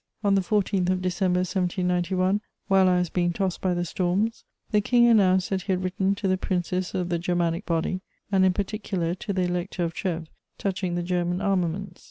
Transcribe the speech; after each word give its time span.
On 0.23 0.33
the 0.33 0.41
14th 0.41 0.89
of 0.89 1.03
December 1.03 1.41
1791, 1.41 2.41
while 2.67 2.89
I 2.89 2.97
was 2.97 3.11
being 3.11 3.31
tossed 3.31 3.61
by 3.61 3.75
the 3.75 3.85
storms, 3.85 4.45
the 4.71 4.81
King 4.81 5.05
announced 5.07 5.51
that 5.51 5.61
he 5.61 5.73
had 5.73 5.83
written 5.83 6.15
to 6.15 6.27
the 6.27 6.39
Princes 6.39 6.95
of 6.95 7.09
the 7.09 7.19
Germanic 7.19 7.67
Body, 7.67 8.01
and 8.31 8.43
in 8.43 8.53
particular 8.53 9.13
to 9.13 9.31
the 9.31 9.43
Elector 9.43 9.83
of 9.83 9.93
Trèves, 9.93 10.25
touching 10.57 10.95
the 10.95 11.03
German 11.03 11.39
armaments. 11.39 11.99